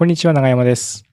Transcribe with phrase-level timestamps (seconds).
[0.00, 1.04] こんにちは、長山です。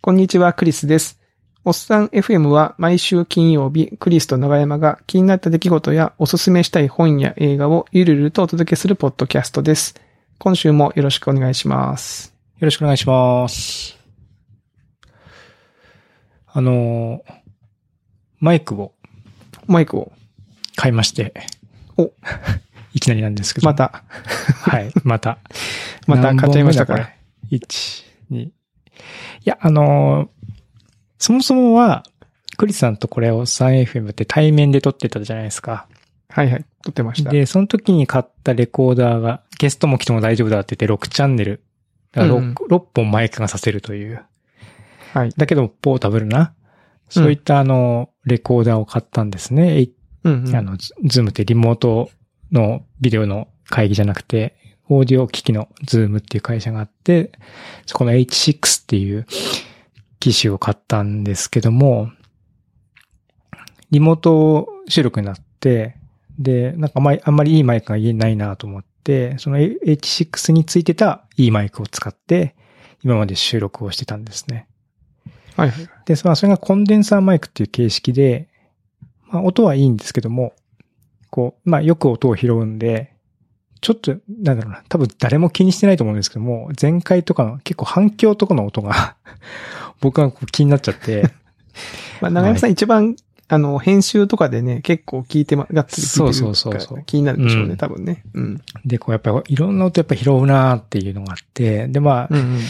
[0.00, 1.20] こんにちは、クリスです。
[1.64, 9.94] おっさん FM は毎週金曜日、クリスと長山が気になった出来事やおすすめしたい本や映画をゆるゆるとお届けするポッドキャストです。
[10.40, 12.34] 今週もよろしくお願いします。
[12.58, 13.96] よろしくお願いします。
[16.48, 17.32] あのー、
[18.40, 18.92] マイクを
[19.68, 20.10] マイクを、
[20.74, 21.32] 買いまして。
[21.96, 22.10] お
[22.92, 23.66] いきなりなんですけど。
[23.66, 23.74] ま。
[23.76, 24.02] た、
[24.62, 25.38] はい、また。
[26.08, 27.19] また買っちゃいましたか
[27.50, 28.36] ?1、2。
[28.44, 28.52] い
[29.44, 30.40] や、あのー
[31.20, 32.02] そもそもは、
[32.56, 35.86] クリスさんとこれを 3FM って対面で撮ってたじゃないですか。
[36.30, 37.30] はいはい、撮ってました。
[37.30, 41.62] で、その時に買ったレコーダーが、ゲストも来ても大丈夫だって言って6チャンネル。
[42.12, 44.24] だから 6,、うん6本マイクがさせるという。
[45.12, 45.30] はい。
[45.36, 46.54] だけど、ポータブルな。
[47.10, 49.88] そういったあの、レコーダーを買ったんですね。
[50.24, 50.56] うん、うん。
[50.56, 52.10] あの、ズズームってリモート
[52.50, 54.56] のビデオの会議じゃなくて、
[54.92, 57.30] オーディオ機器のズームっていう会社があって、
[57.86, 59.26] そこの H6 っていう
[60.18, 62.10] 機種を買ったんですけども、
[63.92, 65.96] リモート収録になって、
[66.38, 72.56] で、なんかあんまりあんまりいいマイクが家にないなと思って、その H6 についてたいいマイクを使って、
[73.04, 74.66] 今まで収録をしてたんですね。
[75.56, 75.88] はいはい。
[76.04, 78.48] で、まあ、それがコンデンサーマイクっていう形式で、
[79.28, 80.52] まあ、音はいいんですけども、
[81.30, 83.09] こう、まあ、よく音を拾うんで、
[83.80, 89.16] ちょっと、なんだろうな、多分誰も気にしてないと思うんですけども、前回とかの結構反響とかの音が、
[90.00, 91.30] 僕はこう気になっちゃって、
[92.20, 93.16] まあ、長山さん一番、
[93.48, 98.22] あの、編集とかでね、結構聞いてま、がっつり聞いてるそうそうそう気になるでしょうね、うん多分ね。
[98.34, 98.60] うん。
[98.84, 102.58] で、こうやっぱりいろんな音やっぱ拾うなーっていうのがあって、で、まあ、うんうん。
[102.58, 102.60] っ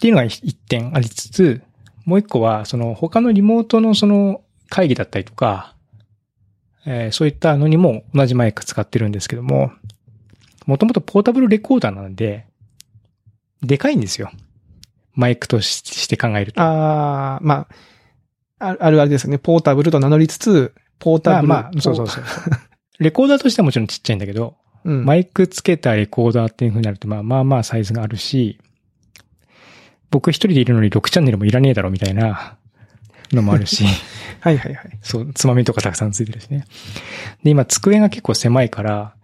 [0.00, 1.62] ていうのが一点ありつつ、
[2.04, 5.74] もう一個は、その他のリモートのその会議だったりとか、
[6.86, 9.72] えーそういったのにも同じマイク使ってるんですけども、
[10.66, 12.46] もともとポータブルレコーダーなんで、
[13.62, 14.30] でかいんですよ。
[15.14, 16.60] マイクとしして考えると。
[16.60, 17.66] ああ、ま
[18.58, 19.38] あ、ああるあるですよね。
[19.38, 21.48] ポータブルと名乗りつつ、ポータブル。
[21.48, 22.24] まあまあ、そうそうそう。
[22.98, 24.92] レコーダーとしてはもちろんちっちゃいんだけど、う。
[24.92, 25.04] うん。
[25.04, 28.58] マイクつけたレコーダーっていう風になると、まあまあまあサイズがあるし、
[30.10, 32.56] 僕一人でいるのに6チャンネルもいらねえだろみたいな
[33.32, 33.84] のもあるし、
[34.40, 34.98] はいはいはい。
[35.02, 36.64] そう、つまみとかたくさんついてるしね。
[37.42, 39.14] で、今机が結構狭いから、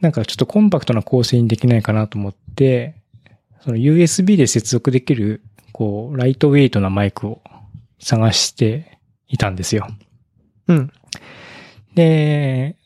[0.00, 2.96] なんかちょっとコンパクトな構成にできないかなと思って、
[3.62, 5.42] その USB で接続できる、
[5.72, 7.42] こう、ライトウェイトなマイクを
[7.98, 8.98] 探して
[9.28, 9.88] いたんですよ。
[10.68, 10.92] うん。
[11.94, 12.76] で、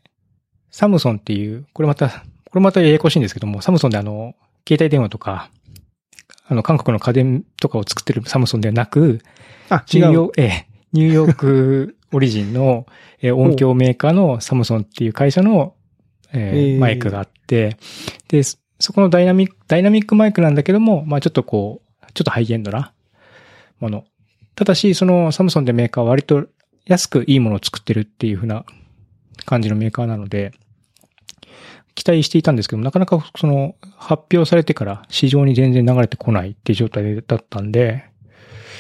[0.71, 2.15] サムソンっていう、これまた、こ
[2.55, 4.35] れまたややこしいんですけども、サムソンであの、
[4.67, 5.51] 携帯電話とか、
[6.47, 9.21] あの、韓国の家電とかを作ってるサムソンではなく、
[9.69, 10.01] あ、違う。
[10.01, 12.87] ニューヨーク、ええ、ニューヨークオリジンの、
[13.21, 15.75] えー音響メーカーのサムソンっていう会社の、
[16.33, 17.77] えーえーマイクがあって、
[18.29, 22.93] で、そそこのダイナミック、ダイナミックマイクなんだけども、まあちょっとこう、ちょっとハイエンドな
[23.79, 24.05] もの。
[24.55, 26.47] ただし、そのサムソンでメーカーは割と
[26.87, 28.65] 安くいいものを作ってるっていう風な
[29.45, 30.53] 感じのメーカーなので、
[31.95, 38.05] 期待していたんですけども、なかなかその発表されてから市場に全然流れてこないっていう状態だったんで、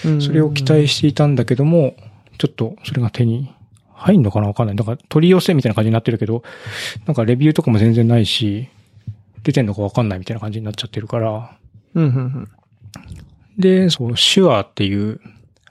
[0.05, 1.94] うんそれを期待していたんだけども、
[2.39, 3.53] ちょっとそれが手に
[4.00, 4.77] 入んのかなわかんない。
[4.77, 6.43] だから取り寄せみたいな感じになってるけど、
[7.06, 8.69] なんかレビューとかも全然ないし、
[9.43, 11.56] 出てんのかわかんないみたいな感じになっちゃってるから。
[11.94, 12.49] うん、うん、うん。
[13.59, 15.21] で、そう、シュアーっていう、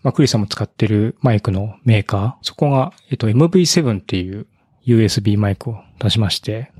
[0.03, 4.47] まあ、クリスさんも使ってるマイクのメーカー、そこが、えっと、MV7 っていう
[4.85, 6.71] USB マイクを出しまして、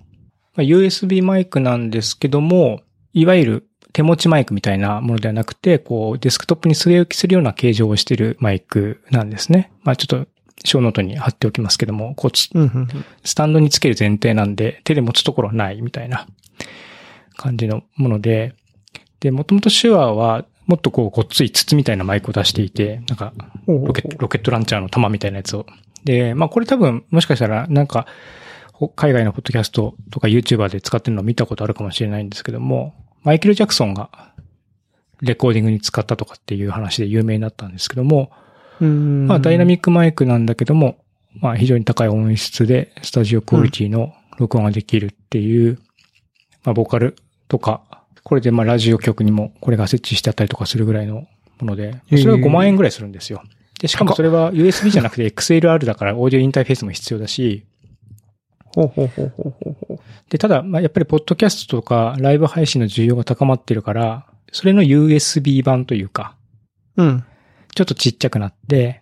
[0.55, 2.81] まあ、USB マイクなんですけども、
[3.13, 9.71] いわゆる手持ちマイクみたいなものではなくて、こう、デスクトップに据え置きするような形状をしているマイクなんですね。
[9.83, 10.29] まあ、ちょっと、
[10.63, 12.87] ショーノートに貼っておきますけども、こうつ、うん、うん。
[13.23, 16.27] スタンドにつける前提なんで、手で持つところはないみたいな
[17.35, 18.55] 感じのもので、
[19.19, 23.33] で、もともとシュアーは、もっとこう、ごっつい筒みたいなマイクを出していて、なんか、
[23.65, 25.65] ロロケット、ロケットランチャーの弾みたいなやつを。
[26.03, 28.05] で、まあこれ多分、もしかしたら、なんか、
[28.79, 32.93] ほ海外のポッドキャストとか YouTuber で使ってるのを見たことあるかもしれないんですけども、
[33.23, 34.31] マイケル・ジャクソンが
[35.21, 38.48] レコーディングに使ったとかっていう話で有名になったんですけども、うん。
[38.85, 40.97] まあダイナミッックマイクなんだけども、
[41.35, 45.79] まあ非常に高い音質でスタジオクオリティの録音ができるっていう、
[46.63, 47.15] まあボーカル
[47.47, 47.83] とか、
[48.23, 51.27] これでまあラジオ局にもこれが設置してあったりとかするぐらいの
[51.59, 53.43] もので、それが5万円ぐらいするんですよ。
[53.79, 57.65] で、しかもそれは USB じゃなくて XLR だからオーディオインターフェースも必要だし、
[58.75, 59.99] ほうほうほうほうほうほう。
[60.29, 66.35] で、ただ、まあ、やっぱりポッドキャストとかライブ配信の需要が高まってるから、それの USB 版というか、
[66.97, 67.23] うん。
[67.75, 69.01] ちょっとちっちゃくなって、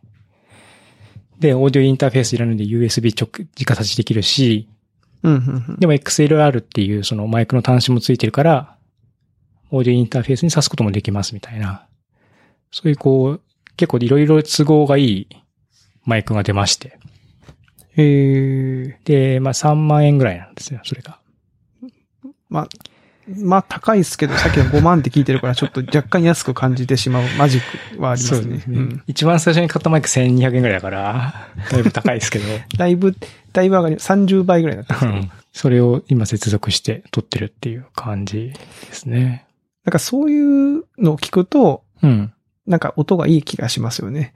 [1.40, 4.68] で、オーディオインターフェースいらないんで USB 直、直立ちできるし、
[5.24, 5.75] うん、うん、うん。
[5.80, 8.78] でも XLR っていうそのマイクの端子もついてるから、
[9.69, 11.86] オーディオインターフェースに挿すこともできますみたいな。
[12.72, 13.42] そういうこう、
[13.75, 15.28] 結構いろいろ都合がいい
[16.06, 16.98] マイクが出まして。
[17.96, 19.00] へえ。
[19.04, 21.19] で、まあ3万円ぐらいなんですよ、それが。
[22.50, 22.68] まあ、
[23.27, 27.62] まあ高いですけど、さっきの5万って聞いてるからちょっと若干安く感じてしまうマジッ
[27.95, 28.63] クはありますね。
[28.68, 31.33] うん一番最初に買ったマイク1200円ぐらいだから、
[31.69, 32.45] だいぶ高いですけど。
[32.77, 33.15] だいぶ、
[33.53, 35.06] だいぶ上がり、30倍ぐらいだった。
[35.06, 38.53] うんそれを今接続して撮ってるっていう感じ
[38.89, 39.47] ですね。
[39.85, 42.31] なんかそういうのを聞くと、うん。
[42.68, 44.33] なんか音がいい気がしますよね。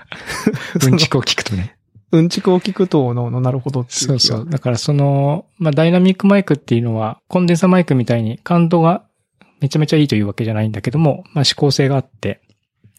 [0.84, 1.76] うんちくを聞くとね。
[2.12, 4.00] うんちくを聞くとの、のなるほどっていう。
[4.00, 4.48] そうそう。
[4.48, 9.04] だからその、まあ、ダイナミックマイクっていうのは、コンデンサマイクみたいに感度が
[9.60, 12.40] めちゃめちゃいいというわけじゃないんだけども、まあ、指向性があって、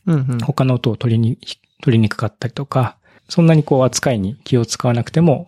[0.05, 0.39] うんうん。
[0.39, 1.37] 他の音を取りに、
[1.81, 2.97] 取りにくかったりとか、
[3.27, 5.47] そんなにこう扱いに気を使わなくても、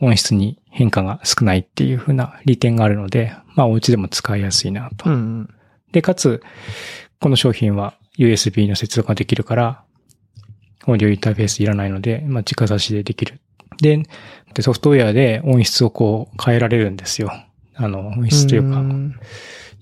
[0.00, 5.10] 音質に変化が少ないっていう風な利点があるので、まあ、お家でも使いやすいなと。
[5.10, 5.54] うんうん。
[5.92, 6.42] で、かつ、
[7.20, 9.84] この商品は USB の接続ができるから、
[10.86, 13.40] オーディオインターフェースいらないので、まあ、直差しでできる。
[13.80, 14.02] で、
[14.54, 17.32] でソフトウェアで音質をこう変えられるんですよ。
[17.74, 19.14] あの、音質というか、ん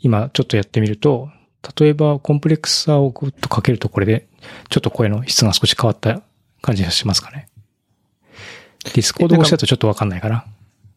[0.01, 1.31] 今ちょっとやってみると、
[1.79, 4.29] 例えばコンプレッサーをグッとかけるとこれで、
[4.69, 6.23] ちょっと声の質が少し変わった
[6.63, 7.49] 感じがしますかね。
[8.85, 10.45] ディスコード越しだとちょっとわかんないかな。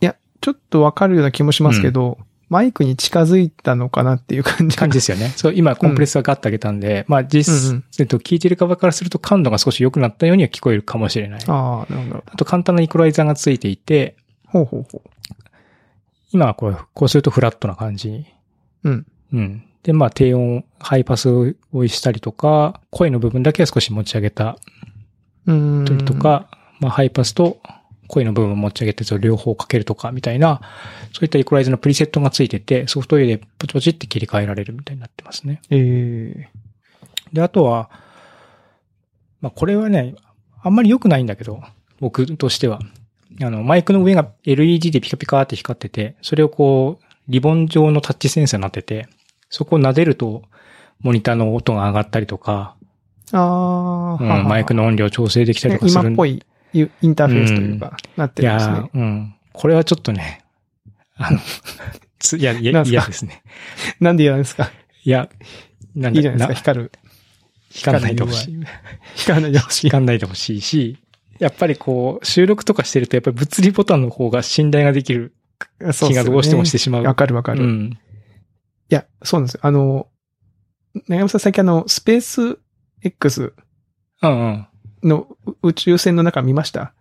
[0.02, 2.20] いや、ちょっとわかるような気もしますけど、
[2.52, 5.30] マイクに近づいたのかなっていう感じ感じですよね。
[5.38, 11.40] そう、今コンプレッサーガッと上げたんで、まあ実、うんうんえっと、聞いてる側からすると感度が少し良くなったようには聞こえるかもしれない。
[11.48, 12.24] あああ、なるほど。
[12.36, 14.18] と簡単なイコライザーがついていて、
[14.48, 15.02] ほうほうほ
[16.34, 18.26] 今はこう、こうするとフラットな感じに。
[18.84, 18.90] う。
[18.90, 19.08] うん。
[19.32, 19.64] うん。
[19.84, 24.58] で、まあ低音、ハイパスをしたりとか、声の部分だけは少し持ち上げた
[25.46, 25.86] うーん。
[25.86, 26.50] りとか、
[26.82, 27.62] まあハイパスと
[28.12, 30.62] 声の部分を持ち上げてそ両方かけるとかみたいな、
[31.14, 35.62] そういったイコライザーのプリセットがついてて、ソフトウェアでポチポチって切り替えられるみたいになってますね。
[35.70, 36.50] ええ
[37.32, 37.90] で、あとは、
[39.40, 40.16] まあこれはね、
[40.62, 41.64] あんまり良くないんだけど、
[42.00, 42.80] 僕としては。
[43.42, 49.08] あの、マイクの上が LED でピカピカって光ってて、それをこう、リボン状のタッチセンサーになってて、
[49.50, 50.44] そこを撫でると、
[51.00, 52.76] モニターの音が上がったりとか、
[53.32, 59.36] ああ、うんマイクの音量調整できたりねとかするん今っぽいイインターフェースというか、なっているんですねうん。
[59.54, 60.44] これはちょっとね、
[61.16, 61.40] あの、
[62.20, 63.44] つ、いや、いや、嫌ですね。
[64.00, 64.72] なんで嫌なんですか？
[65.04, 65.30] いや、
[65.96, 66.92] なんいいじゃないですか、光る。
[67.70, 68.64] 光らないでほしい。
[69.16, 69.88] 光らないでほしい。
[69.88, 70.98] 光らないでほしいし、
[71.40, 75.34] やっぱりこう、収録とかしてると、やっぱり物理ボタンの方が信頼ができる
[75.80, 77.04] 気がどうしてもしてしまう。
[77.04, 77.62] わかるわかる。
[77.62, 78.00] いうん。
[78.90, 79.62] や、そうなんですよ。
[79.64, 80.08] あの、
[81.08, 82.60] 長山さん最近あの、スペース
[83.02, 83.54] X
[84.22, 84.68] うんうん。
[85.04, 85.28] の
[85.64, 86.94] 宇宙船の中見ました？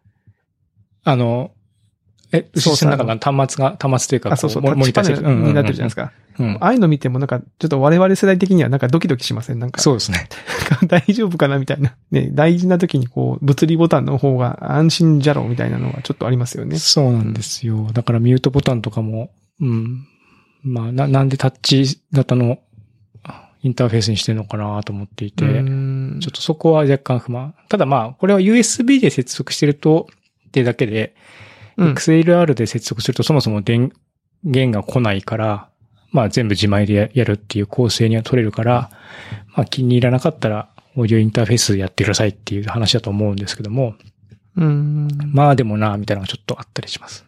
[1.04, 1.52] あの、
[2.32, 6.06] え、そう後ろの中の端末が、端末というか、あ、そうそう、こタッチパネルになってるじゃないですか。
[6.06, 6.12] か。
[6.38, 6.56] うん。
[6.60, 9.58] ああいうの見てもなんか、ちょっと我々世代的にはなんかドキドキしません？
[9.58, 10.28] なんか、そうですね。
[10.86, 11.96] 大丈夫かなみたいな。
[12.12, 16.78] ね、大事な時にこう、物理ボタンの方が安心じゃろうみたいなのがちょっとありますよね。
[16.78, 17.90] そうなんですよ。
[17.92, 20.06] だからミュートボタンとかも、うん。
[20.62, 22.58] まあ、な、なんでタッチ型の
[23.62, 27.54] インターフェースにしてるのかなと思っていて、ちょっとそこは若干不満。
[27.68, 30.08] ただまあ、これは USB で接続してると、
[30.48, 31.14] ってだけで、
[31.76, 33.90] うん XLR で接続するとそもそも電
[34.44, 35.68] 源が来ないから、
[36.10, 38.90] まあ全部自前でややるっていう構成には取れるから、
[39.56, 43.94] まあ気に入らなかったら、オーディオインターフェースやってくださいっていう話だと思うんですけども、
[44.56, 45.08] うーん。
[45.32, 47.24] まあでもな、みたいなのがちょっとあったりします。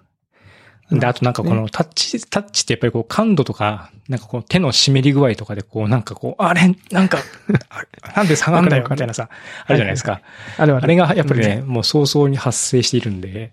[0.98, 7.18] で、あとなんかこのタッチ、タッチってやっぱりこう感度とか、なんかこう手の湿り具合とかでこうなんかこう、あれ、なんか、
[7.68, 9.28] あ なんで下がんだよみたいなさ、
[9.66, 10.20] あるじゃないですか。
[10.56, 13.52] あれはあれがやっぱりね、もう早々に発生しているんで、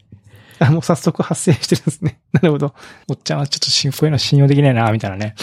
[0.59, 2.19] あ、もう早速発生してるんですね。
[2.33, 2.73] なるほど。
[3.07, 5.35] おっちゃんはちょっとしこういうの信用できないな、みたいなね。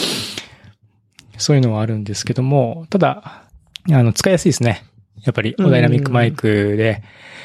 [1.38, 3.43] そういうのはあるんですけども、ただ、
[3.91, 4.85] あの、使いやすいですね。
[5.25, 7.03] やっぱり、うんダイナミックマイクで、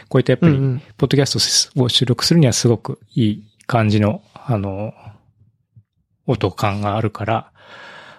[0.09, 0.53] こういったやっぱり。
[0.53, 4.93] ポッドキャストを収録するにはすごくいい感じの、あの、
[6.27, 7.51] 音感があるから、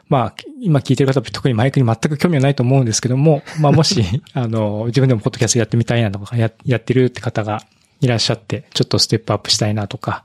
[0.08, 7.62] まあ、今聞いてる方は特にマイクに全く興味はないと思うんですけども、まあもし、 あの、自分でもポッドキャストやってみたいなとか、ややってるって方が
[8.00, 10.24] いらっしゃって、ちょっとステップアップしたいなとか、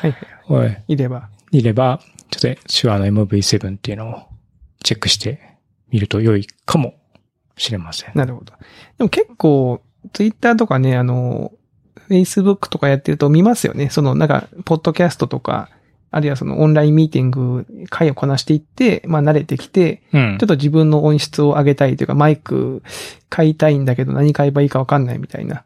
[0.00, 0.16] はい。
[0.48, 1.28] おい、いれば。
[1.52, 4.22] いれば、ちょっと手話の MV7 っていうのを
[4.82, 5.40] チェックして
[5.90, 6.94] みると良いかも
[7.56, 8.12] しれません。
[8.14, 8.52] なるほど。
[8.98, 11.52] でも結構、ツイッターとかね、あの、
[12.12, 13.90] Facebook とかやってると見ますよね。
[13.90, 15.70] その、なんか、ポッドキャストとか、
[16.10, 20.48] あるいはそのオンラインミーティング、会をこなしていって、まあ慣れてきて、うんちょっ。
[20.48, 22.82] と自分の音質を上げたいというか、マイク
[23.30, 25.64] 買いたいんだけど何買えばいいかわかんないみたいな。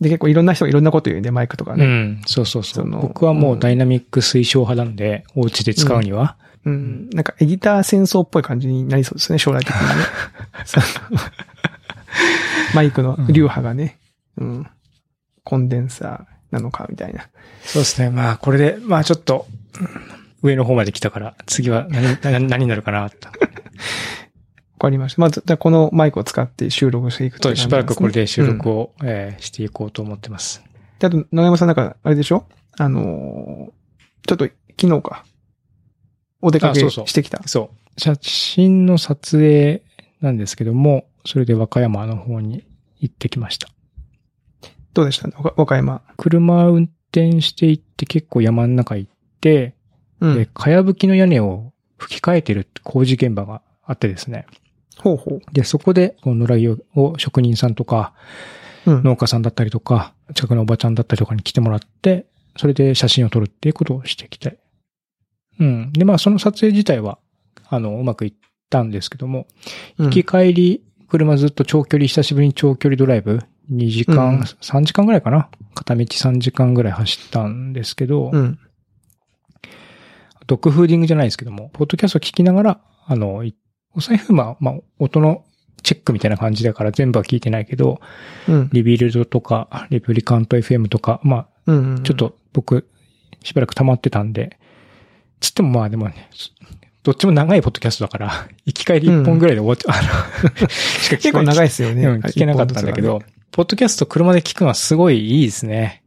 [0.00, 1.84] で、結構いろんな人がいろんなこと言うんで、マイクとかね。
[1.84, 2.20] うん。
[2.26, 2.84] そうそうそう。
[2.84, 6.36] その僕はもうダイナミック推奨派なんで、お家で使うには。
[6.42, 7.10] うんうん。
[7.10, 10.04] なんかエディター戦争っぽい感じになりそうですね、将来的にね。
[12.74, 13.98] マイクの流派がね、
[14.36, 14.66] うん。
[15.48, 17.28] コンデンサーなのか、みたいな。
[17.62, 18.10] そうですね。
[18.10, 19.46] まあ、これで、まあちょっと、
[19.80, 19.88] うん
[20.40, 23.28] 上の方まで来たから、次は何、 何何になるかなと。
[23.28, 23.34] わ
[24.78, 25.20] かりました。
[25.20, 28.72] まず、じゃあこのマイクを使って収録していくとしばらくこれで収録を。
[28.74, 30.62] を、えーしていこうと思ってます。
[31.00, 32.44] であと、長山さんなんか、あれでしょ？
[32.78, 34.44] あのーちょっと
[34.80, 35.24] 昨日か。
[36.40, 37.42] お出かけしてきた。
[37.46, 38.00] そう。
[38.00, 39.82] 写真の撮影
[40.20, 42.62] なんですけども、それで和歌山の方に
[43.00, 43.68] 行ってきました。
[44.98, 45.28] どうでした？
[45.38, 46.02] 和和歌山。
[46.16, 49.74] 車運転して行って結構山の中行って、
[50.20, 50.34] うん。
[50.34, 54.46] で、かやぶきの屋根を吹き替えてる工事現場があってですね。
[54.98, 55.40] ほうほう。
[55.52, 58.12] で、そこで、この野良着を職人さんとか、
[58.86, 59.02] うん。
[59.04, 62.26] 農家さんだったりとか、近くのおばちゃんだったりとかに来てもらって、
[62.56, 64.58] それで写真を撮るっていうことをしてきて。
[65.60, 65.92] うん。
[65.92, 67.20] で、まあ、その撮影自体は、
[67.68, 68.34] あの、うまくいっ
[68.68, 69.46] たんですけども、
[69.98, 73.38] うん行き帰り、車ずっと長距離、久しぶりに長距離ドライブ、
[73.70, 78.58] 2時間、うん3時間ぐらいかな片道3時間ぐらい走ったんですけど、うん。
[80.46, 83.54] ドッグフーディングじゃないですけども、ポッドキャストを聞きながら、あの、い
[83.94, 85.44] お財布は、まあ、音の
[85.82, 88.00] チェックみたいな感じだから全部は聞いてないけど、
[88.48, 88.70] うん。
[88.72, 92.02] リビルドとか、レプリカント FM とか、まあ、うん。
[92.02, 92.16] ちょっ。
[92.16, 92.88] と僕、
[93.44, 94.58] しばらく溜まってたんで、
[95.40, 96.30] つってもまあでもね、
[97.02, 100.56] どっちも長いポッドキャストだから、 行き帰り1本ぐらいで終わっちゃう。
[101.18, 102.06] 結構長いですよね。
[102.06, 103.22] うん聞けなかったんだけど、
[103.58, 106.04] ポッドキャスト車で聞くのはすごいいいですね。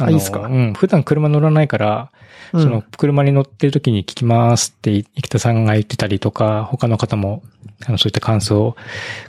[0.00, 0.48] のあいいっすか？
[0.48, 0.72] うん。
[0.72, 2.10] 普段車乗らないから、
[2.52, 7.44] うん、その車に乗ってる時に聞きますって、生田さんが言ってたりとか、他の方も、
[7.86, 8.76] あの、そういった感想を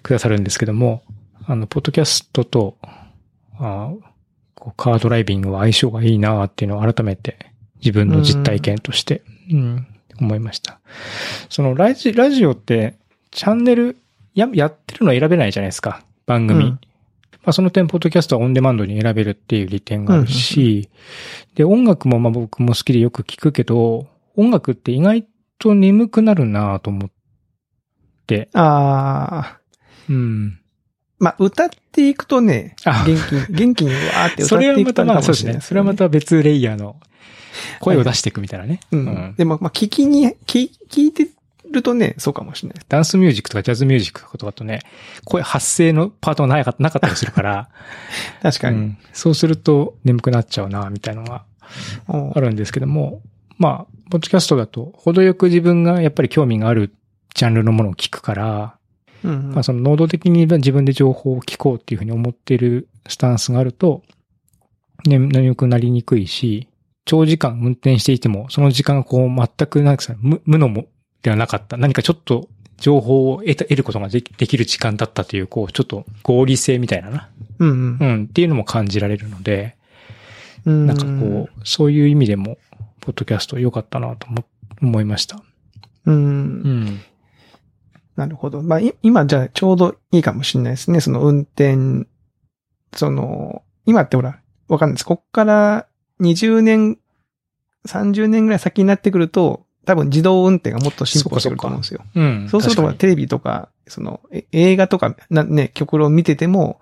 [0.01, 1.03] くださるんですけども、
[1.45, 2.75] あの、ポッドキャストと、
[3.59, 3.91] あ
[4.55, 7.37] こうカードライビングは相性がいいなっていうのを改めて
[7.81, 9.87] 自分の実体験として、うん、
[10.19, 10.79] 思いました。
[11.49, 12.95] そのラジ、ラジオって、
[13.29, 13.99] チャンネル
[14.33, 16.03] や、やってるの選べないじゃないですか。
[16.25, 16.63] 番組。
[16.63, 16.79] うん
[17.43, 20.89] まあ、その点、ポッドキャストはオンデマンドに選べるっていう利点があるし、
[21.55, 25.27] で、音楽もまあ僕も好きでよく聞くけど、音楽って意外
[25.59, 27.09] と眠くなるなと思っ
[28.27, 29.59] て、ああ。
[30.09, 30.59] うん。
[31.19, 35.61] まあ、歌っていくとね、あ元気、元気にわーって歌それっていくとはまたまあそうですね。
[35.61, 36.99] それはまた別レイヤーの
[37.79, 38.79] 声を出していくみたいなね。
[38.91, 39.35] ううんん。
[39.37, 41.27] でも、まあ、聞きに、聞、聞いて
[41.73, 42.85] るとね、そうかもしれない。
[42.87, 44.81] ダンスミュージックとかジャズミュージックとかとね、
[45.25, 47.69] 声発声のパートがなかなかったりするから、
[48.41, 48.77] 確かに。
[48.77, 51.43] うんそうすると眠くなっちゃうな、みたいなのが
[52.07, 53.21] あるんですけども、
[53.57, 56.93] まあ、ポッドキャストだと、程よく自分がやっぱり興味がある
[57.35, 58.75] ジャンルのものを聞くから、
[59.23, 64.03] うんまあその能動的に自分で情報を聞こうっていうふうに思っているスタンスがあると、
[65.05, 66.67] ね、眠くなりにくいし、
[67.05, 70.85] 長時間運転していても、その時間がこう全くなんかさ、無無のも
[71.23, 71.77] ではなかった。
[71.77, 77.29] 何かちょっと情報を得た得ることができる時間だったという、こう、ちょっと合理性みたいなな。
[77.59, 79.77] うんうん、っていうのも感じられるので、
[80.65, 80.85] うん。
[80.85, 82.57] なんかこう、そういう意味でも、
[82.99, 84.45] ポッドキャスト良かったなと思
[84.81, 85.37] 思いました。
[86.05, 86.11] う。
[86.11, 87.01] うんん。
[88.15, 88.61] なるほど。
[88.61, 90.99] まあ、い今じゃあちょうどいいかもしれないですね。
[90.99, 92.05] その運転、
[92.93, 95.05] その、今ってほら、わかんないです。
[95.05, 95.87] こっから
[96.21, 96.97] 20年、
[97.87, 102.01] 30年ぐらい先になってくると、多分自動運転がもっと進歩してくると思うんですよ。
[102.15, 102.47] うん。
[102.49, 106.79] そうすると、テレビとか、その、え映画とか、な、ね、極論見てても、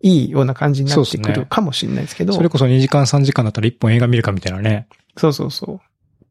[0.00, 4.88] いいような感じになってくるかもしれないですけど、それこそ2時間3時間だったら1本映画見るかみたいなね。
[5.16, 5.80] そうそうそう。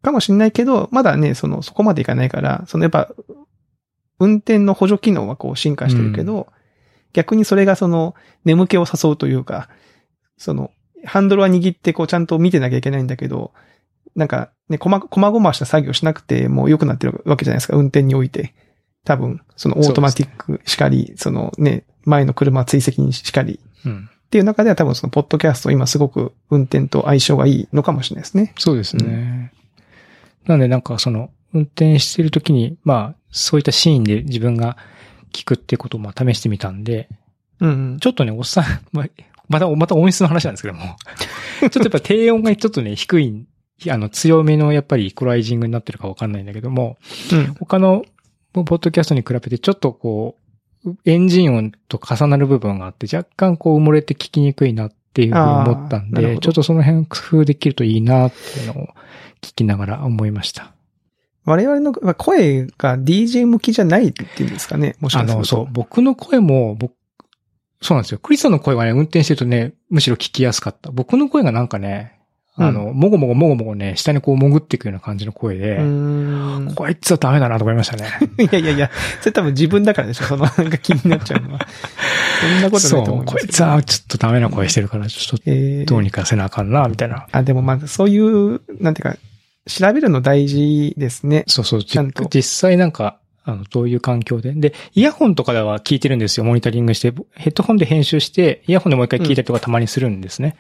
[0.02, 3.10] かもしれないけど、まだね、その、そこまでいかないから、そのやっぱ、
[4.20, 6.48] 運転の補助機能はこう進化してるけど、
[7.14, 8.14] 逆にそれがその、
[8.44, 9.70] 眠気を誘うというか、
[10.38, 10.72] その、
[11.06, 13.54] ハンドルは握ってこうちゃんと見てなきゃいけないんだけど、
[14.16, 18.54] なんかね、こま、こまごました作業しなくてもう良くなってるわけじゃないですか、運転において。
[19.04, 23.60] 多分、そのオートマティックしかり、そのね、前の車追跡にしかり。
[23.86, 24.10] うん。
[24.12, 28.54] っていう中では多分そのポッドキャスト今すごく運転と相性がいいのかもしれないですね。
[28.58, 29.52] そうですね。
[30.46, 34.78] なんでなんかその、運転してるときに、まあ、そういったシーンで自分が
[35.34, 37.10] 聞くってことをまあ試してみたんで、
[37.60, 38.00] うんうん。
[38.00, 39.06] ちょっとね、おっさん、まあ、
[39.50, 40.96] また、また音質の話なんですけども、
[41.60, 43.46] ちょっとやっぱ低音がちょっとね、低い、
[43.90, 46.98] あの、強めのやっぱりイコライジングになってるかわかんないんだけども、
[47.32, 47.54] うん。
[47.56, 48.04] 他の
[48.54, 50.36] ポッドキャストに比べてちょっとこ
[50.86, 58.88] う、エンジン音と重なる部分があって若干こう埋もれて聞きにくいなっていうふうに思ったんで、ちょっとその辺工夫できるといいなっていうのを
[59.42, 60.74] 聞きながら思いました。
[61.46, 65.46] 我々のまあ声が DJ 向きじゃないっていうんですかね、もしかあの、すると。
[65.46, 66.94] そう、僕の声も、僕、
[67.82, 68.20] そうなんですよ。
[68.20, 70.92] クリスさんの声はね、運転してるとね、むしろ聞きやすかった。
[70.92, 72.21] 僕の声がなんかね、
[72.58, 75.78] あの、もごもごもごもごね、下にこう潜っていくような感じの声で。
[76.76, 78.10] こいつはダメだなと思いましたね。
[78.40, 78.92] いやいやいや、
[79.22, 81.68] それ多分自分だからでしょ、その、なんか気になっちゃうのは。
[82.42, 83.46] そんなことないと思いますけど。
[83.46, 87.28] こいつはちょっとダメな声してるから、ちょっとえーどうにかせなあかんな、みたいな。
[87.32, 89.18] あ、でもまあ、そういう、なんていうか、
[89.68, 91.46] 調べるの大事ですね。
[91.48, 94.52] そうそう、ちゃんと実際なんか、あの、どういう環境で。
[94.54, 97.14] で、イヤホンとかでは聞いてるんですよ、モニタリングして。
[97.36, 100.56] ヘッドホンで編集して、イヤホンでもう一回聞いたりとかたまにするんですね。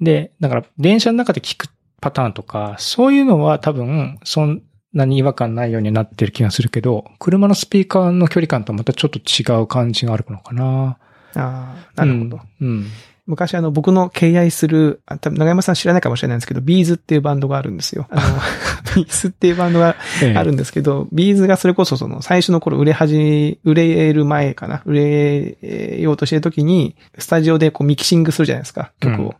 [0.00, 1.68] で、だから、電車の中で聞く
[2.00, 4.62] パターンとか、そういうのは多分、そん
[4.92, 10.98] なに違和感ないようになってる気がするけど、車のスピーカーの距離感とまたちょっと違う感じがあるのかな。
[11.34, 12.40] ああ、なるほど。
[12.60, 12.68] うん。
[12.68, 12.86] うん。
[13.26, 18.06] 昔あの、僕の敬愛する、あ多分長山さん知らないかもしれないんですけど、 B'zっていうバンドがあるんですよ。
[18.10, 18.22] あの、
[18.94, 29.24] B'zっていうバンドがええあるんですけど、 B'zがそれこそその最初の頃売れ始め、売れる前かな、売れようとしてる時に、スタジオでこうミキシングするじゃないですか、曲を。
[29.26, 29.34] うん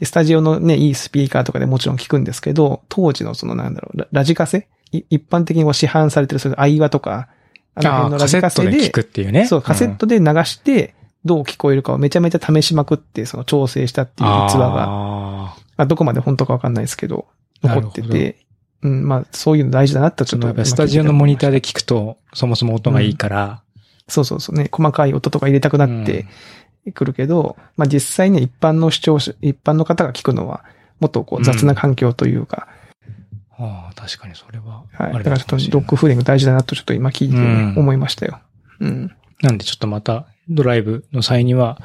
[0.00, 4.66] で、スタジオのね、いいスピーカーとかでもちろん聞くんですけど、当時のそのなんだろう、ララジカセ？
[4.92, 7.28] い一般的にこう市販されてる、それアイワとか、
[7.74, 9.46] あの辺のラジカセで、トで聞くっていうね。
[9.46, 17.26] そう、カセットで流して、どう聞こえるかをめちゃめちゃ試しまくって、その調整したっていう逸話が、あまあ、どこまで本当かわかんないですけど、
[17.62, 18.38] 残ってて、
[18.82, 23.62] うん、まあ、そういうの大事だなってちょっとスタジオのモニターで聞くと、そもそも音がいいから、
[24.08, 24.56] そうそうそう。
[24.56, 26.26] ね、細かい音とか入れたくなって
[26.94, 30.64] くるけど、まあ実際ね、一般の視聴者、一般の方が聞くのは、
[30.98, 32.68] もっとこう雑な環境というか、
[33.60, 34.84] ああ、確かにそれは。
[34.92, 35.12] はい。
[35.12, 38.40] だからちょっともしれないロックフーディング大事だなとちょっと今聞いてね、うん思いましたよ。
[38.80, 39.14] うん。
[39.42, 41.78] なんでちょっとまたドライブの際には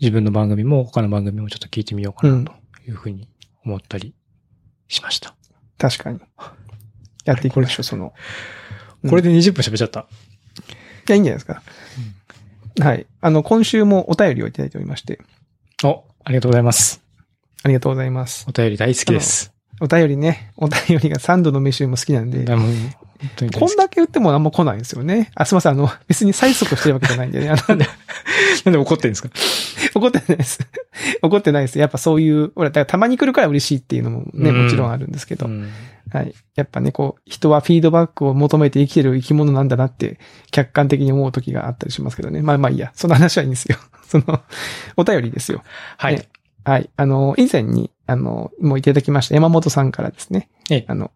[0.00, 2.52] 自分の番組も他の番組もちょっと聞いてみようかなと
[2.86, 3.28] いうふうに
[3.64, 4.14] 思ったり
[4.88, 5.34] しました。
[5.76, 6.20] 確かに。
[7.26, 8.06] やっていきましょう、その。
[8.06, 10.00] うんこれで20分喋っちゃった。
[10.00, 10.04] い
[11.08, 11.62] や、いいんじゃないですか。
[12.80, 13.06] はい。
[13.20, 15.20] あの、今週もお便りをいただいておりまして、
[15.84, 17.00] お、ありがとうございます。
[17.62, 18.46] ありがとうございます。
[18.48, 19.52] お便り大好きです。
[19.80, 25.30] お便りね、お便りが3度の飯も好きなんで、でこんだけ売ってもあんま来ないんですよね。
[25.34, 27.50] あ、すいません、あの、別に催促してるわけじゃないんでね。
[27.50, 29.30] あのなんで怒ってんですか？
[29.94, 30.60] 怒ってないです。
[31.22, 31.78] 怒ってないです。
[31.78, 35.70] やっぱそういう、ほら、だからたまに来るから嬉しいっていうのもね、うんもちろんあるんですけど、うん
[36.10, 36.34] はい。
[36.56, 40.18] やっぱね、こう、人はフィードバックを求めて生きてる生き物なんだなって、
[40.50, 42.42] 客観的に思う時があったりしますけどね。
[42.42, 42.90] まあまあいいや。
[42.94, 43.78] その話はいいんですよ。
[44.06, 44.42] その、
[44.96, 45.62] お便りですよ。
[45.96, 46.28] はいね。
[46.64, 46.90] はい。
[46.96, 50.48] あの、以前に、あの、もういただきました山本さんからですね。
[50.68, 51.12] ええあの、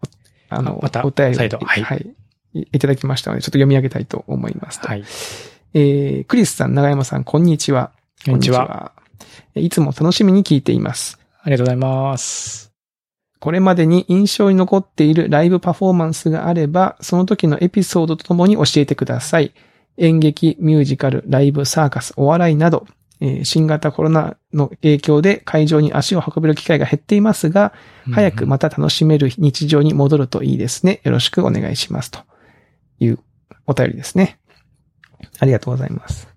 [0.49, 2.15] あの、あまたお便り、再度はいはい。
[2.55, 4.87] いいただきましたので、ちょっと読み上げたいと思いますと。
[4.87, 5.05] はい。
[5.75, 7.91] えー、クリスさん、長山さん、こんにちは。
[8.25, 8.59] こんにちは。
[8.59, 8.93] こんにちは。
[9.57, 11.19] いつも楽しみに聞いています。
[11.43, 12.74] ありがとうございます。
[13.45, 19.53] これまでに印象に残っているライブパフォーマンスがあれば、その時のエピソードとともに教えてください。
[19.99, 22.87] 演劇、ミュージカル、ライブ、サーカス、お笑いなど、
[23.21, 27.75] えー新型コロナの影響で会場に足を運べる機会が減っていますが、
[28.15, 31.03] 早くまた楽しめる日常に戻るといいですね。
[31.05, 32.11] よろしくお願いします。
[32.11, 32.21] と
[32.99, 33.19] いう
[33.67, 34.39] お便りですね。
[35.39, 36.29] ありがとうございます。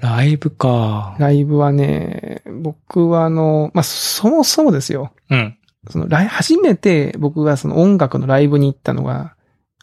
[0.00, 1.14] ライブか。
[1.20, 5.12] ライブはね、僕はあの、まあ、そもそもですよ。
[5.30, 5.56] うん。
[5.90, 9.36] その初めて僕がその音楽のライブに行ったのが、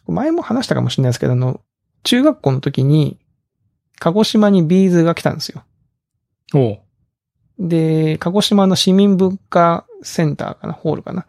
[0.08, 1.62] 前も話したかもしれないですけど、あの、
[2.04, 3.20] 中学校の時に、
[4.00, 5.64] 鹿児島にビーズが来たんですよ。
[6.54, 6.80] おう
[7.60, 11.26] で、鹿児島の市民文化センターかな、ホールかな。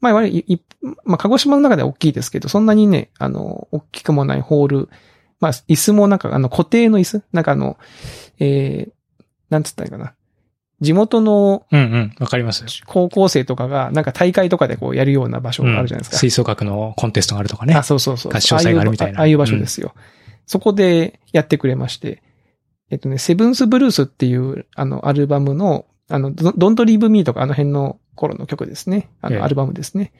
[0.00, 0.58] まあ、いわ
[1.04, 4.88] まあ、鹿児島の中では大きいですけど、そんなにね、あの、大きくもないホール、
[5.40, 7.78] まあ、椅子もなんか、あの、固定の椅子なんかあの、
[8.38, 8.92] えー、
[9.50, 10.14] なんつったらいいかな。
[10.80, 12.14] 地元のうんうん。
[12.18, 12.64] わかります。
[12.86, 16.16] 高校生とかが、なんか大会とかでこうやるような場所があるじゃないですか。
[16.18, 17.74] 吹奏楽のコンテストがあるとかね。
[17.74, 18.32] あ、そうそうそう。
[18.32, 19.94] 合唱祭があるみたいなああいう場所ですよ。
[20.46, 22.22] そこでやってくれまして、
[22.90, 29.08] えっとね、セブンスブルースっていう、あの、アルバムの、あの、ドドントリーブミーとかあの辺の頃の曲ですね。
[29.22, 30.12] あええの、アルバムですね。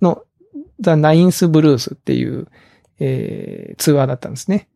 [0.00, 0.22] の、
[0.80, 2.48] ザ・ナインス・ブルースっていう、
[2.98, 4.68] えー、ツアーだったんですね。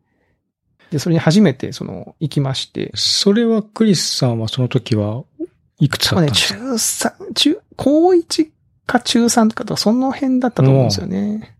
[0.93, 2.91] で、それに初めて、その、行きまして。
[2.93, 5.23] それはクリスさんはその時は
[5.79, 6.53] いくつだったんです
[7.09, 7.15] か？
[7.19, 8.49] 中3、中、高1
[8.85, 11.55] か中3とかとか、その辺だったと思うんですよね。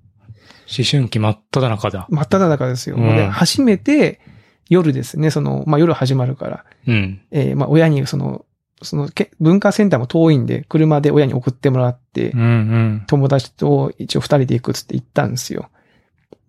[0.78, 2.08] 思春期真っ只中だ。
[2.10, 2.96] 真っ只中ですよ。
[2.96, 4.22] うんで、初めて
[4.69, 7.22] 夜ですね、その、まあ、夜始まるから、うん。
[7.32, 8.46] えーまあ、親にその、
[8.82, 13.04] その、け文化センターも遠いんで、車で親に送ってもらって、うんうん。
[13.08, 15.69] 友達と一応二人で行くっつって行ったんですよ。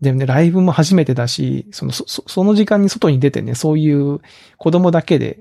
[0.00, 4.20] でもね、ライブも初めてだし、その、そ、そその時間に外に出てね、そういう
[4.58, 5.40] 子供だけで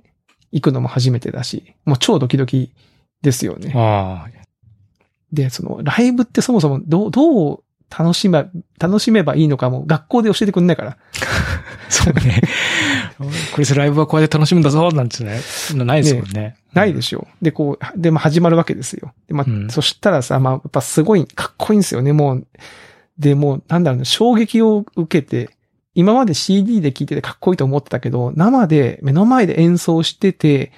[0.52, 2.72] 行くのも初めてだし、もう超ドキドキ
[3.22, 3.74] ですよね。
[5.32, 7.63] で、その、ライブってそもそもどう、どう
[7.96, 8.46] 楽しめ、
[8.80, 10.98] 楽しめばいいのかも学校で教えてくんないから。
[11.89, 12.42] そうね。
[13.54, 15.39] クリスライブはこうやって楽しむんだぞなんてね、
[15.76, 16.56] ないですもんね。
[16.74, 17.28] ないでしょ。
[17.42, 19.13] で、こう、で、まあ始まるわけですよ。
[19.28, 22.48] で、まあ、うんそしたらさ、まあ、やっぱすごいかっこいいんですよね、もう。
[23.17, 25.56] で、もう、なんだろうね、衝撃を受けて、
[25.95, 30.71] 今まで CD で聴いててかっこいいと思ってたけど、生で目の前で演奏してて、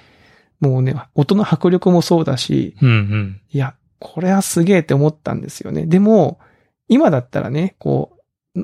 [0.60, 3.40] もうね、音の迫力もそうだし、うんうん。
[3.50, 5.86] いや、これはすげえって思ったんですよね。
[5.86, 6.38] でも、
[6.88, 8.18] 今だったらね、こ
[8.54, 8.60] う、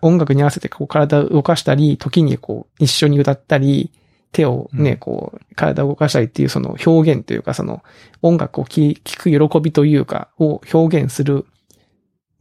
[0.00, 3.92] 音楽に合わせてこう体を動かしたり、時にこう一緒に歌ったり、
[4.30, 7.82] 手をね、うんこう体を動かしたりっていうその表現というか、その
[8.22, 11.46] 音楽を聴聴く喜びというか、を表現する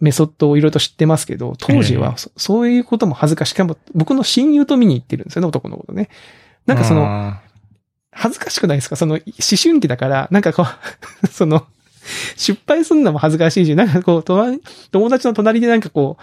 [0.01, 6.09] メソッドをいろいろと知ってますけど、当時ええはそ,、そういうことも恥ずかしかも僕の親友と見に行ってるんですよね、男のことね。
[6.65, 7.41] なんかその、あ
[8.11, 8.95] 恥ずかしくないですか？
[8.95, 9.21] その、思
[9.61, 10.65] 春期だから、なんかこ
[11.23, 11.65] う、 その、
[12.35, 14.61] 失敗するのも恥ずかしいし、なんかこう、隣
[14.91, 16.17] 友達の隣でなんかこ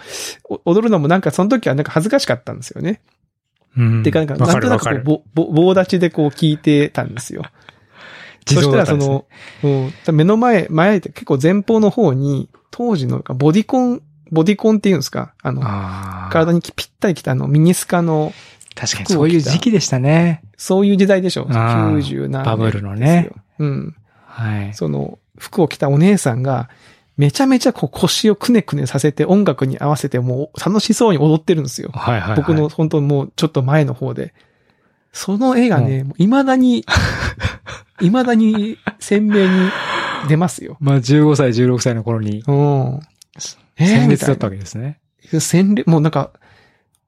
[0.49, 3.01] う、お踊るのもなんかその時はなんか恥ずかしかったんですよね。
[3.77, 4.03] ーうん。
[4.03, 4.77] てかなんか、わなんとな。
[4.77, 7.43] くこう、ぼ、ぼ棒立ちでこう聞いてたんですよ。
[8.45, 9.25] そ自したらその、
[9.63, 14.01] うん、目の前、前って結構前方の方に、当時のボディコン、
[14.31, 15.33] ボディコンっていうんですか？
[15.41, 16.29] あの、ああ。
[16.31, 18.33] 体にぴったりきたあのミニスカの、
[18.75, 20.41] 確かにそういう時期でしたね。
[20.57, 23.29] そういう時代でしょあー ?90 何年バブルのね。
[23.57, 23.95] うん。
[24.25, 24.73] はい。
[24.73, 26.69] その、服を着たお姉さんが、
[27.17, 31.89] めちゃめちゃこう腰をくねくねさせて音楽に合わせてもう楽しそうに踊ってるんですよ。
[31.93, 32.37] はいはいはい。
[32.37, 34.33] 僕の本当もうちょっと前の方で。
[35.11, 36.85] その絵がね、もう未だに、
[37.99, 39.69] 未だに鮮明に
[40.27, 40.77] 出ますよ。
[40.79, 42.99] まあ15歳、16歳の頃にうん。
[43.77, 44.99] えー鮮烈だったみわけですね。
[45.23, 46.31] たいな鮮烈、もうなんか、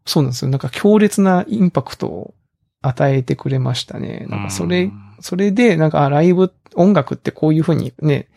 [0.06, 0.52] そうなんですよ。
[0.52, 2.34] なんか強烈なインパクトを
[2.82, 4.26] 与えてくれましたね。
[4.30, 8.28] なんかそれ、それで、なんか、あライブ、音楽ってこういう風にね、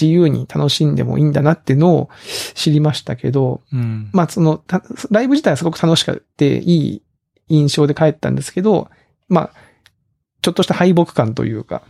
[0.00, 2.10] 自由に楽しんでもいいんだなってのを
[2.54, 4.08] 知りましたけど、うん。
[4.12, 6.62] まあその、たライブ自体はすごく楽しくて、い
[6.94, 7.02] い
[7.48, 8.88] 印象で帰ったんですけど、
[9.28, 9.50] まあ、
[10.42, 11.82] ちょっとした敗北感というか、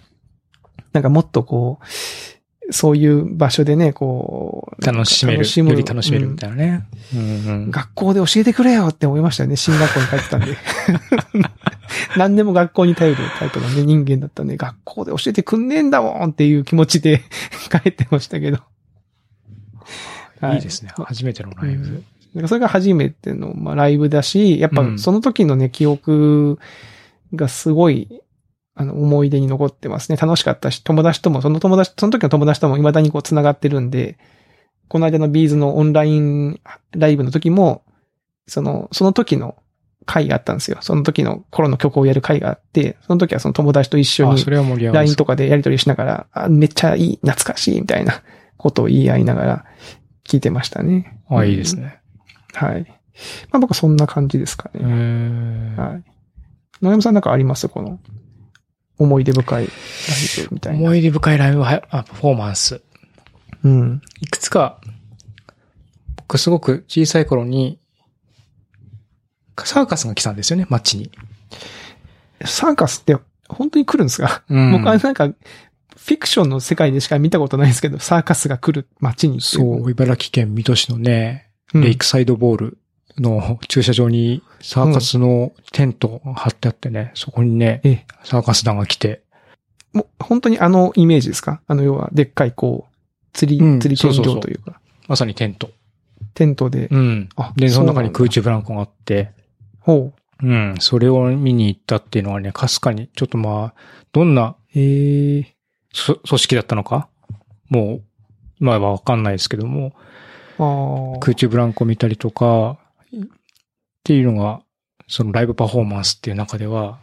[0.93, 5.39] なんかもっとこう、そういう場所でね、こう、楽しめる。
[5.39, 6.87] 楽しむより楽しめるみたいなね。
[7.15, 7.71] うんうん。
[7.71, 9.57] 学校で教えてくれよって思いましたよね。
[9.57, 10.57] 進学校に帰ってたんで。
[12.17, 17.23] 何でも学校に頼るタイプのね、人間だったんで、学校で教えてくんねえんだもんっていう気持ちで
[17.71, 18.59] 帰ってましたけど。
[20.41, 20.91] はいいいですね。
[20.97, 22.03] 初めてのライブ。
[22.35, 26.59] なんかそれが初めての、まあ、ライブだし、やっぱうんその時のね、記憶
[27.35, 28.23] がすごい、
[28.81, 30.17] あの、思い出に残ってますね。
[30.17, 34.17] 楽しかったし、友達とも、その友達、その時の友達とも未だにこう繋がってるんで、
[34.89, 36.61] この間のビーズのオンライン
[36.93, 37.83] ライブの時も、
[38.47, 39.57] その、その時の
[40.07, 40.79] 会があったんですよ。
[40.81, 44.43] その時の頃の曲をやる会があって、その時はその友達と一緒あ、に。
[44.45, 48.23] LINE とかでやり取りしながら、あ、めっちゃいい、懐かしい、みたいな
[48.57, 49.65] ことを言い合いながら
[50.27, 51.21] 聞いてましたね。
[51.29, 52.01] あ、いいですね。
[52.55, 52.87] はい。
[53.51, 54.85] まあ僕はそんな感じですかえね。
[54.85, 56.03] ーはい。
[56.83, 57.69] 野山さんなんかあります？
[57.69, 58.01] この、
[59.01, 60.79] 思い出深いライブみたいな。
[60.79, 62.83] 思い出深いライブは、あ、パフォーマンス。
[63.65, 64.03] うん。
[64.21, 64.79] いくつか、
[66.17, 67.81] 僕すごく小さい頃に、
[69.65, 71.11] サーカスが来たんですよね、街に。
[72.45, 73.17] サーカスって
[73.49, 82.79] 本当に来るんですか、うん僕はなんか、フィクションの世界でしか見たことないんですけど、サーカスが来る街にそう、茨城県水戸市のね、うんレイクサイドボール
[83.19, 88.07] の駐車場にサーカスのテントが張ってあってね、そこにね、ええ。
[88.25, 89.23] サーカス団が来て、
[89.93, 91.61] もう本当にあのイメージですか？
[91.67, 92.95] あの要は、でっかいこう、
[93.33, 94.39] 釣り、うん釣り天そうそうそう。
[94.39, 95.71] 井というか、まさにテント。
[96.35, 96.89] テントで。
[96.91, 97.29] うん。
[97.37, 99.33] あで、その中にそう空中ブランコがあって、
[99.81, 100.47] ほう。
[100.47, 103.81] うん、それを見に行ったっていうのはね、かすかに、ちょっとまあ、
[104.13, 105.55] どんなええ。
[105.93, 107.09] そ組織だったのか？
[107.69, 108.03] もう、
[108.61, 109.93] 今はわかんないですけども、
[110.59, 111.19] ああ。
[111.21, 112.79] 空中ブランコ見たりとか、
[114.11, 114.61] っていうのが、
[115.07, 116.99] そのライブパフォーマンスっていう中では、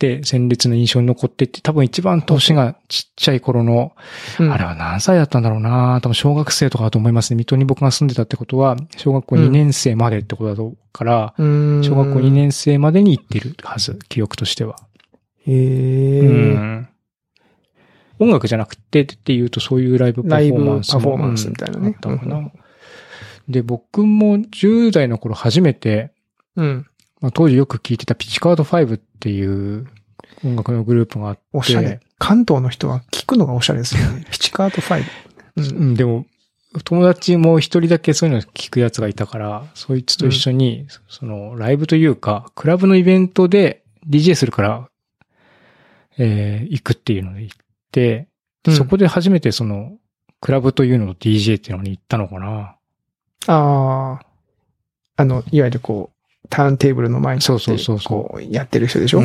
[0.00, 3.92] で、鮮烈な印象に残ってて、多分一番年がちっちゃい頃の、
[4.40, 7.36] うんあれは何歳だったんだろうな多分小学生とかだと思いますね。
[7.36, 12.32] 水戸に僕が住んでたってことは、小学校2年生までってことだとから、うーん小学校2。
[12.32, 14.74] 年生までに行ってるはず、記憶としては。
[15.46, 16.26] ええう
[16.58, 16.88] ん
[18.18, 22.50] 音楽じゃなくてっていうとそういうライブパフォーマンスパフォーマンスみたいなねうんあったのかうんな。
[23.48, 26.12] で、僕も10代の頃初めて、
[26.58, 26.86] うん。
[27.20, 29.86] まあ、当時よく聴いてたピチカード5っていう
[30.44, 32.00] 音楽のグループがあって、おしゃれ。
[32.18, 34.26] 関東の人は聞くのがおしゃれですよね。
[34.30, 35.00] ピチカート5。
[35.00, 35.04] う。
[35.56, 36.26] うんん、でも、
[36.84, 44.88] 友達も一人だけそういうの聞くやつがいたから、そいつと一緒に、その、ライブというか、クラブのイベントで DJ するから、
[46.18, 47.56] えー行くっていうので行っ
[47.92, 48.28] て、
[48.66, 49.96] うんそこで初めてその、
[50.40, 52.76] クラブというのの DJ っていうのに行ったのかな。
[53.46, 54.20] ああ。
[55.16, 56.17] あの、いわゆるこう、
[56.50, 59.22] ターンテーブルの前にそうそうそうそうこうやってる人でしょ、う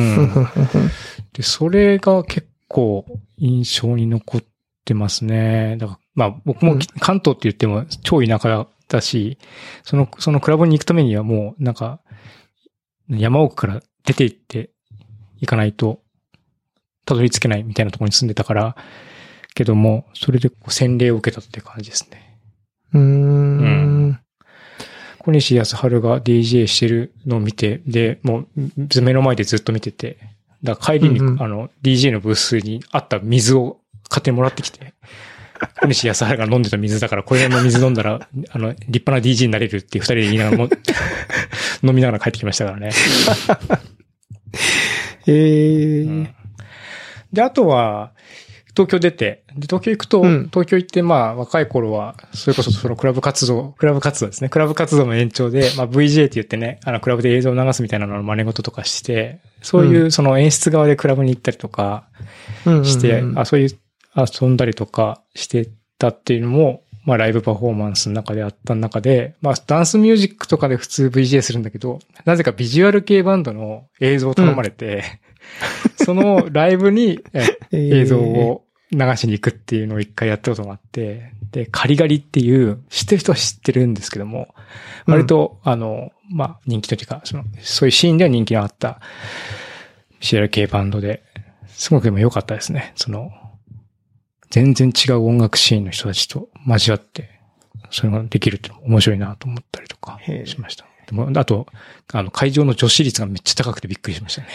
[1.32, 3.04] で、それが結構
[3.38, 4.42] 印象に残っ
[4.84, 5.76] てますね。
[5.78, 9.38] だから、まあ僕もうん関東って言っても超田舎だし、
[9.82, 12.00] その、そのクラブに行くためにはもうなんか、
[13.08, 14.70] 山奥から出て行って
[15.40, 16.00] 行かないと、
[17.06, 18.76] たどり着けないみたいなところに住んでたから、
[19.54, 22.38] けども、それでこう洗礼を受けたっていう感じですね。
[22.92, 23.83] うーん。
[25.24, 30.18] 小西康春が DJ してるのを見て、で、もう、目の前でずっと見てて、
[30.62, 31.42] だから帰りに、うんうん。
[31.42, 33.78] あの、DJ のブースにあった水を
[34.10, 34.92] 勝手にもらってきて、
[35.80, 40.68] 小西康春が飲んでた水だから、これの水飲んだら、あの、立派な DJ になれるっていう二人で言いながらも、
[41.82, 42.90] 飲みながら帰ってきましたからね。
[45.26, 46.06] えー。
[46.06, 46.28] うん。
[47.32, 48.12] で、あとは、
[48.76, 50.48] 東京出て、で、東京行くと、うん。
[50.52, 54.48] 東京行って、まあ、若い頃は、それこそそのクラブ活動、クラブ活動ですね。
[54.48, 62.08] クラブ活動の延長で、まあ、VJ って言ってね、あの、クラブで映像を流すみたいなのの真似事とかして、そういう、その演出側でクラブに行ったりとか
[62.82, 63.38] して、うんうんうん。
[63.38, 63.70] あ、そういう、
[64.16, 75.04] 遊んだりとかしてたっていうのも、まあ、ライブパフォーマンスの中であった中で、まあ、ダンスミュージックとかで普通 VJ するんだけど、なぜかビジュアル系バンドの映像を頼まれて、
[76.04, 77.20] そのライブに
[77.72, 84.54] 映像を流しに行くっていうのを一回やったことがあって、で、カリガリっていう、知ってる人は知ってるんですけども、
[85.06, 89.00] 割と、あの、まあ、人気というか、その、そういうシーンでは人気のあった、
[90.20, 91.22] ビジュアル系バンドで、
[91.68, 92.92] すごくでも良かったですね。
[92.96, 93.30] その、
[94.50, 97.30] 全然違う音楽シーンの人たちと交わって、
[97.90, 100.86] それができるって面白いなと思ったりとかしました。
[101.06, 101.66] でも、あと、
[102.12, 104.48] あの、会場の女子率がめっちゃ高くてびっくりしましたね。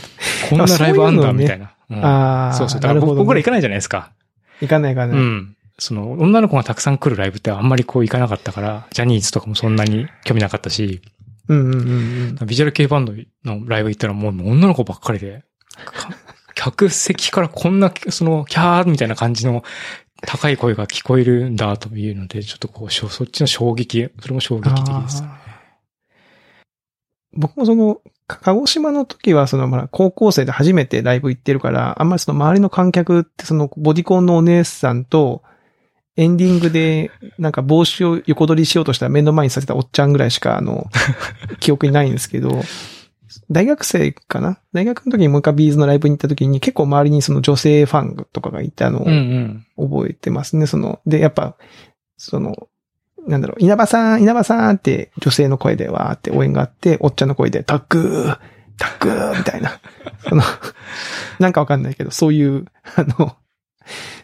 [0.50, 1.72] こんなライブあんだ、みたいな。
[1.90, 2.80] うんああ、そうそう。
[2.80, 4.12] だからなるほどね僕僕ら行かないじゃないですか。
[4.60, 5.18] 行かない行かない。
[5.18, 5.56] うん。
[5.78, 11.02] その、女の子がたくさん来るライブってあんまりこう行かなかったから、ジャニーズとかもそんなに興味なかったし、
[11.48, 12.46] うんうんうんうん。
[12.46, 13.12] ビジュアル系バンド
[13.44, 15.44] のライブ行ったらもう女の子ばっかりで、
[15.84, 16.10] か
[16.54, 19.64] 客席からこんな、その、キャーみたいな感じの
[20.26, 25.28] 高い声が聞こえるんだというので、ちょっとこう、そっちの衝撃、それも衝撃的ですね。
[27.34, 35.42] 僕もその、か鹿児島の時は、その、まあ、高校生で初めてライブ行ってるから、あんまりその周りの観客って、その、ボディコンのお姉さんと、
[36.16, 40.88] エンディングで、なんか帽子を横取りしようとしたら目の前にさせたおっちゃんぐらいしか、あの、
[41.60, 42.62] 記憶にないんですけど、
[43.50, 44.58] 大学生かな？
[44.72, 49.90] 大学の時にもう一回ビーズのライブに行った時に結構周りにその女性ファンとかがいたのをうんうん。
[49.90, 50.66] 覚えてますね。
[50.66, 51.56] その、で、やっぱ、
[52.18, 52.68] その、
[53.26, 58.38] なんだろう、稲葉さん、稲葉さんって女性の声でわーって応援があって、おっちゃんの声でタックー、
[58.78, 59.80] タックーみたいな。
[60.28, 60.42] その、
[61.38, 63.36] なんかわかんないけど、そういう、あの、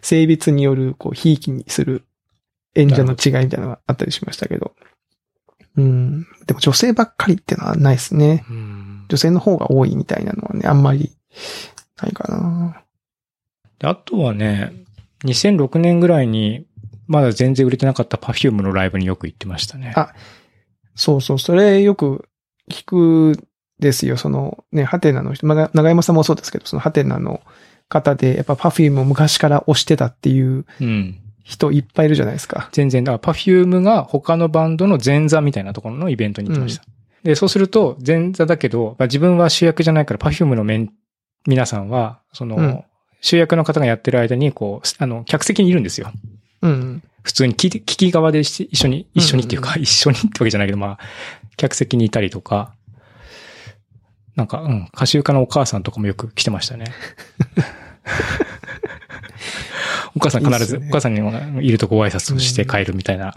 [0.02, 2.04] 性別による、こう、ひいきにする
[2.74, 4.74] 演者の違いみたいなのがあったりしましたけど。
[5.76, 6.26] うん。
[6.46, 8.44] でも女性ばっかりってのはないですね。
[8.50, 11.10] うん女性の方が多いみたいなのはね、あんまり
[12.00, 12.82] ないかな。
[13.78, 14.72] であとはね、
[15.24, 16.66] 2006年ぐらいに、
[17.08, 19.92] まだ全然売れてなかった Perfume のライブによく行ってましたね。
[19.96, 20.12] あ
[20.94, 22.28] そうそう、それよく
[22.70, 23.44] 聞く
[23.78, 24.16] ですよ。
[24.16, 27.40] そのね、ハテナの人、まが長山さんもそうですけど、そのハテナの
[27.88, 31.18] 方で、やっぱ Perfume を昔から推してたっていううん。
[31.44, 32.68] 人いっぱいいるじゃないですか。
[32.72, 36.84] 全然、だから Perfume が他のバンドの前座みたいなところのイベントに行きました。
[37.22, 40.92] で、そうすると前座だけど、まあ、自分は主役じゃないから Perfume の面、
[41.46, 42.84] 皆さんは、その、うん
[43.20, 46.12] 主役の方がやってる間に、こう、あの、客席にいるんですよ。
[46.62, 47.02] うん。
[47.22, 50.98] 普通に聞聞き側でし一緒に、一緒にっていうか、一緒にってわけじゃないけど、まあ、
[51.56, 52.72] 客席にいたりとか、
[54.34, 56.86] なんか、うん、歌集家のお母さんとかもよく来てましたね。
[60.14, 63.34] お母さん必ず、いいねお母さんにいるとご挨拶をして帰るみたいな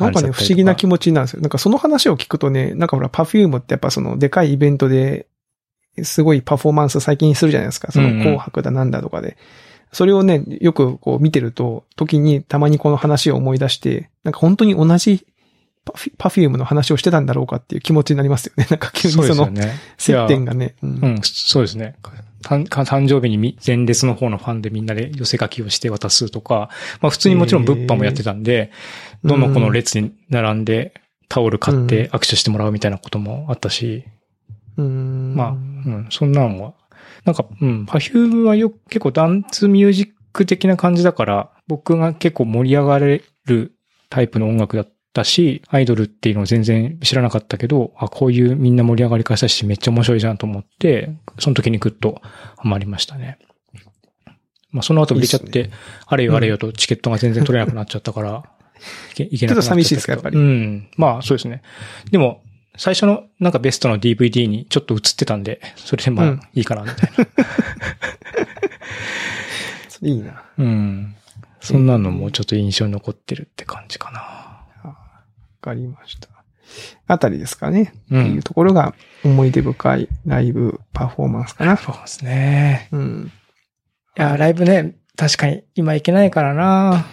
[0.00, 1.40] なんかね、不思議な気持ちなんですよ。
[1.40, 5.26] なんかその話を聞くとね、なんかほら、Perfume ってやっぱそのでかいイベントで、
[6.02, 7.92] すごいパフォーマンス最近するじゃないですか。
[7.92, 9.36] そのうんうん紅白だなんだとかで。
[9.94, 15.24] それをね、よくこう見てると、時にたまにこの話を思い出して、なんか本当に同じ
[15.84, 18.66] パフィパフュームの話をしてたんだろうかっていう気持ちになりますよね。
[18.70, 19.48] なんか急にその。
[19.96, 20.74] 接点がね。
[20.82, 21.94] うんうん、そうですね。
[22.42, 30.92] 誕誕生日にみ前列の方のファンでみんなで寄せ書きをして渡すとか、まあ普通にもちろん物販もやってたんで、へーどの子の列に並んで
[31.28, 34.04] タオル買って握手してもらうみたいなこともあったし、
[34.76, 36.74] うんまあ、うん、そんなのは。
[37.24, 43.74] なんか、うん、パフュームはよく結構ダンスミュージック的な感じだから、僕が結構盛り上がれる
[44.10, 52.20] タイプの音楽だったし、アイドルっていうのを全然知らなかったけど、あ、こういうみんな盛り上がり方したし、めっちゃ面白いじゃんと思って、その時にグッと
[52.56, 53.38] ハマりましたね。
[54.70, 55.72] まあ、その後売れちゃって、いいっす
[56.06, 58.44] あれよあれよとチケットが全然取れなくなっちゃったから、
[59.16, 60.88] いけなくなっちゃったちょっと寂しいですかやっぱりうん。
[60.96, 61.62] まあ、そうですね。
[62.10, 62.42] でも、
[62.76, 67.26] 最初のなんかベストの DVD にちょっと映ってたんで、それでまうんあいいかな、みたいな。
[69.88, 70.42] そ れいいな。
[70.58, 71.14] うん。
[71.60, 74.20] そんなのもちょっと印象に残ってるって感じかな。
[74.90, 74.96] わ
[75.60, 76.28] かりました。
[77.06, 77.92] あたりですかね。
[78.10, 78.20] う。
[78.20, 81.76] っていうんところが思い出深いライブパフォーマンスかな。
[81.76, 82.88] そうですね。
[82.92, 83.32] うん。
[84.18, 87.06] いや、ライブね、確かに今行けないからな。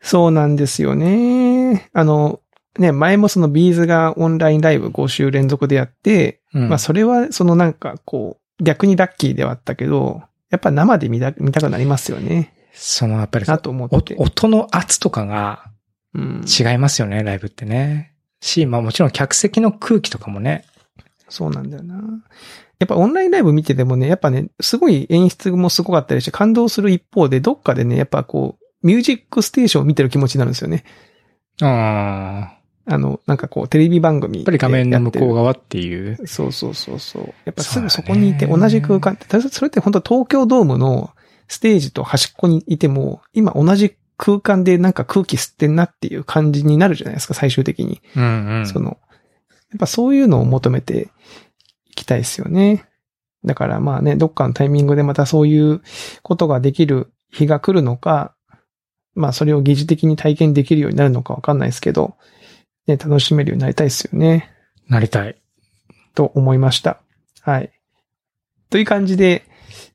[0.00, 1.90] そうなんですよね。
[1.92, 2.40] あの、
[2.78, 6.68] ね、前もそのビーズがオンラインライブ5週連続でやって、うん。
[6.68, 12.54] まあそれはそのなんかこう、逆にラッキーではあったけど、やっぱ生で見た見たくなりますよね。
[12.72, 14.14] その、やっぱりなと思おって。
[14.18, 15.70] 音の圧とかが
[16.14, 18.14] うん、違いますよね、ライブってね。
[18.40, 20.64] し、まあもちろん客席の空気とかもね。
[21.28, 21.94] そうなんだよな。
[22.80, 30.84] やっぱオンラインライブ見ててもね、やっぱね、すごい演出もすごかったりして感動する一方で、どっかでね、やっぱこう、ミュージックステーションを見てる気持ちになるんですよね。
[31.60, 32.59] ああ。
[32.86, 34.38] あの、なんかこう、テレビ番組。
[34.38, 36.26] やっぱり画面の向こう側っていう。
[36.26, 37.34] そうそうそうそう。
[37.44, 41.10] やっぱすぐそこにいて同じ空間って、たそれって本当東京ドームの
[41.48, 48.00] ステージと端っこにいても、今同じ空間でなんか空気吸ってんなっていう感じになるじゃないですか、最終的に。
[48.16, 48.66] うんうん。
[48.66, 48.98] その、
[49.70, 51.08] やっぱそういうのを求めて
[51.90, 52.84] いきたいですよね。
[53.44, 55.80] だからまあね、どっかのタイミングでまたそういう
[56.22, 58.34] ことができる日が来るのか、
[59.14, 62.16] まあそれを疑似的に体験できるようになるのかわかんないですけど、
[62.90, 64.50] ね、楽しめるようになりたいですよね。
[64.88, 65.36] なりたい。
[66.14, 67.00] と思いました。
[67.42, 67.70] はい。
[68.68, 69.44] という感じで、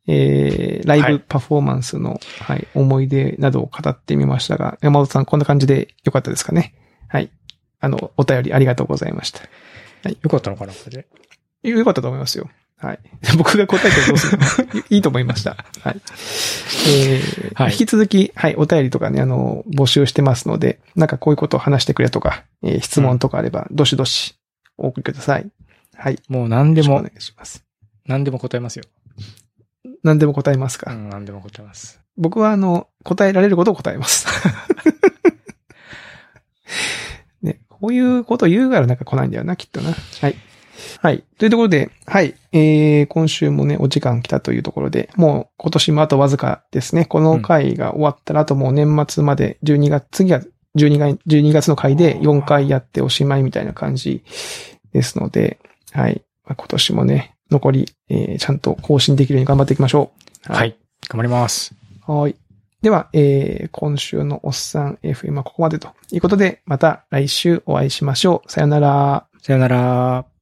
[0.08, 6.74] えー、ライブパフォーマンスの、はい、思い出などを語ってみましたが、山本さんこんな感じでよかったですかね
[7.08, 7.32] はい。
[7.80, 9.42] あの、お便りありがとうございました。
[10.10, 11.06] よかったのかな、これ
[11.64, 11.70] で。
[11.70, 12.50] よかったと思いますよ。
[12.78, 13.00] はい。
[13.38, 14.38] 僕が答えてどうする
[14.74, 14.80] の？
[14.82, 15.52] い いいと思いました。
[15.82, 16.02] はい。
[16.88, 24.36] えーはい引き続き、はい、お便りとかね、あの、募集してますので、なんかこういうことを話してくれとか、えー質問とかあれば、どしどし
[24.78, 25.48] お送りください。
[25.96, 26.20] はい。
[26.28, 27.64] もう何でもお願、いします。
[28.06, 28.84] 何でも答えますよ。
[30.04, 32.00] 何でも答えますか、うん、何でも答えます。
[32.18, 34.28] 僕はあの、答えられることを答えます。
[37.42, 39.92] ね、こういうことを言うからなんか来ないんだよな、きっとな。
[40.22, 40.36] はい。
[41.02, 41.24] はい。
[41.38, 42.36] というところで、はい。
[42.52, 47.06] えー、今週もね、お時間来たというところで、もう今年もあとわずかですね。
[47.06, 50.42] この回が終わったら、あともう年末まで12月、次が
[50.78, 54.24] 12月 ,12 月の回で4回やっておしまいみたいな感じ
[54.94, 55.60] ですので、
[55.92, 56.24] はい。
[56.46, 60.12] まあ今年もね、残り、えー、ちゃんと更新できるように頑張っていきましょ
[60.50, 60.54] う。
[60.54, 60.78] はい。
[61.08, 61.74] 頑張ります。
[62.08, 62.36] はい。
[62.82, 68.52] では、えー、今週のおっさん FM はここまでということで、また来週お会いしましょう。
[68.52, 69.28] さよなら。
[69.42, 70.35] さよなら。